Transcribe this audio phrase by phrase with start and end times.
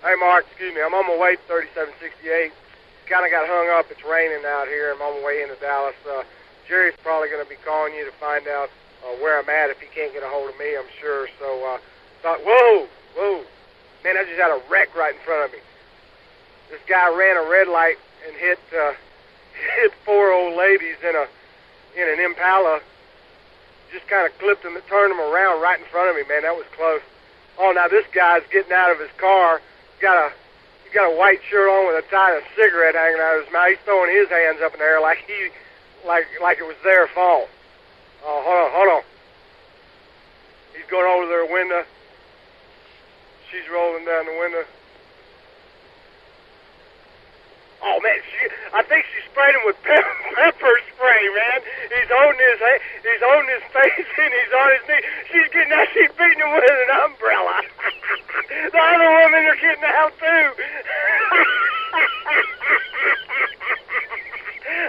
[0.00, 0.80] Hey, Mark, excuse me.
[0.80, 2.56] I'm on my way to 3768.
[3.04, 3.84] Kind of got hung up.
[3.92, 4.96] It's raining out here.
[4.96, 5.92] I'm on my way into Dallas.
[6.08, 6.24] Uh,
[6.64, 8.72] Jerry's probably going to be calling you to find out
[9.04, 11.28] uh, where I'm at if he can't get a hold of me, I'm sure.
[11.36, 11.78] So, uh,
[12.24, 13.44] thought, whoa, whoa.
[14.00, 15.60] Man, I just had a wreck right in front of me.
[16.72, 18.96] This guy ran a red light and hit uh,
[19.84, 21.28] hit four old ladies in a
[21.92, 22.80] in an Impala.
[23.92, 26.24] Just kind of clipped them, and turned them around right in front of me.
[26.24, 27.04] Man, that was close.
[27.58, 29.60] Oh, now this guy's getting out of his car.
[30.00, 30.32] Got a
[30.84, 33.44] he's got a white shirt on with a tie and a cigarette hanging out of
[33.44, 33.68] his mouth.
[33.68, 35.52] He's throwing his hands up in the air like he
[36.06, 37.48] like like it was their fault.
[38.24, 39.02] Oh, hold on, hold on.
[40.76, 41.84] He's going over to their window.
[43.52, 44.64] She's rolling down the window.
[47.82, 48.44] Oh man, she,
[48.76, 51.60] I think she sprayed him with pepper, pepper spray, man.
[51.88, 52.60] He's holding his
[53.04, 55.04] he's holding his face and he's on his knee.
[55.32, 57.60] She's getting out, she's beating him with an umbrella.
[59.70, 60.50] getting out too.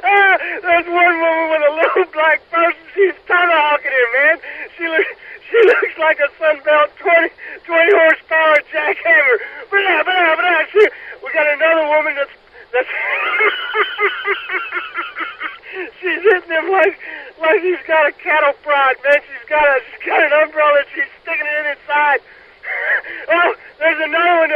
[0.02, 2.82] ah, there's one woman with a little black person.
[2.96, 4.40] She's tomahawking him, man.
[4.78, 5.10] She looks
[5.52, 7.30] she looks like a Sunbelt 20,
[7.66, 9.38] 20 horsepower jackhammer.
[9.70, 10.64] Blah, blah, blah.
[10.72, 10.90] She,
[11.22, 12.32] we got another woman that's
[12.74, 12.90] that's
[16.02, 16.98] she's hitting him like
[17.40, 19.22] like he's got a cattle prod, man.
[19.30, 20.80] She's got a she's got an umbrella.
[20.80, 22.22] And she's sticking it in his side.
[23.30, 24.52] oh, there's another one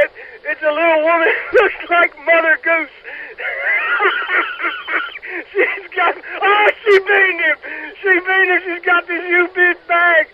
[0.66, 2.90] a little woman looks like Mother Goose.
[5.54, 7.58] she's got oh she beat him.
[8.02, 8.62] She beat him.
[8.66, 10.26] She's got this U bid bag.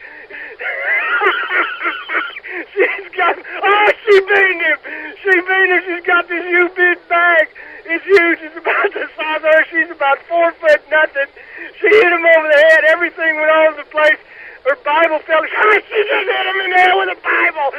[2.73, 4.77] she's got oh she beat him.
[5.21, 5.81] She beat him.
[5.85, 7.49] She's got this U bid bag.
[7.85, 8.39] It's huge.
[8.39, 9.65] It's about the size of her.
[9.69, 11.27] She's about four foot nothing.
[11.81, 12.85] She hit him over the head.
[12.87, 14.17] Everything went all over the place.
[14.63, 15.43] Her Bible fell.
[15.43, 15.49] She
[16.07, 17.71] just hit him in the head with a Bible.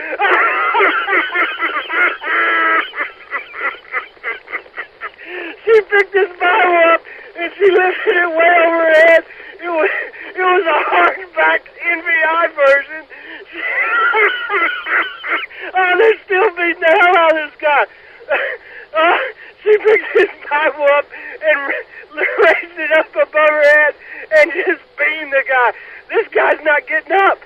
[5.65, 7.05] she picked this Bible up
[7.37, 9.25] and she lifted it way over her head.
[9.61, 9.91] It was
[10.33, 13.05] it was a hardback NVI version.
[15.77, 17.85] oh, they're still beating the hell out of this guy.
[18.97, 19.19] Uh,
[19.63, 21.05] she picked his Bible up
[21.45, 21.61] and
[22.17, 23.95] raised it up above her head
[24.33, 25.73] and just beamed the guy.
[26.09, 27.39] This guy's not getting up.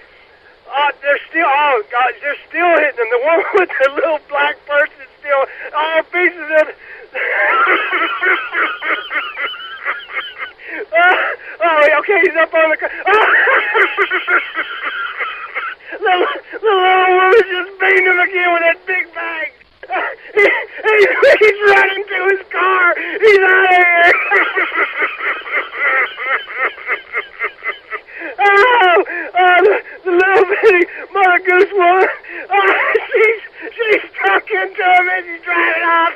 [0.71, 3.09] Uh, they're still, oh God, they're still hitting him.
[3.11, 6.36] The one with the little black person still, all pieces
[11.93, 12.77] oh, okay, he's up on the.
[12.77, 12.91] car.
[16.01, 16.15] the,
[16.63, 19.53] little woman just beamed him again with that big bag.
[20.35, 20.97] he, he,
[21.39, 22.95] he's running to his car.
[22.99, 24.13] He's out of here.
[28.39, 29.05] oh,
[29.39, 29.75] oh the,
[30.05, 30.83] the little bitty
[31.13, 32.09] Mother Goose woman.
[32.51, 32.73] Oh,
[33.13, 33.41] she's
[33.75, 36.15] she's talking to him as he's driving off.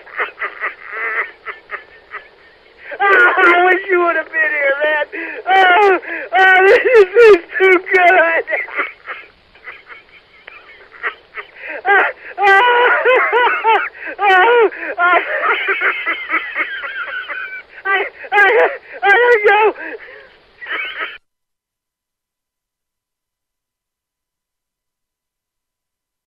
[3.00, 5.06] oh, I wish you would have been here, man.
[5.46, 6.00] Oh,
[6.32, 8.44] oh, this is too good.
[11.84, 12.04] oh,
[12.38, 13.00] oh,
[14.18, 14.70] oh.
[17.84, 18.70] I, I,